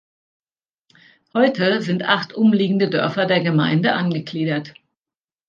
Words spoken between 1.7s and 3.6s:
sind acht umliegende Dörfer der